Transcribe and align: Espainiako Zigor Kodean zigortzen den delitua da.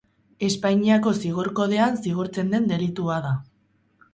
Espainiako 0.45 1.13
Zigor 1.25 1.49
Kodean 1.59 1.99
zigortzen 2.07 2.51
den 2.55 2.67
delitua 2.73 3.19
da. 3.29 3.39